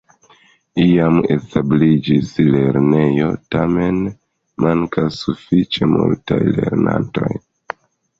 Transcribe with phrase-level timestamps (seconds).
[0.83, 3.99] Iam establiĝis lernejo, tamen
[4.65, 7.29] mankas sufiĉe multaj lernantoj.